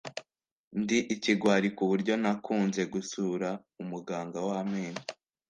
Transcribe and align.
Ndi 0.81 0.97
ikigwari 1.13 1.67
kuburyo 1.77 2.13
ntakunze 2.21 2.81
gusura 2.93 3.49
muganga 3.89 4.39
w 4.47 4.49
amenyo. 4.61 5.03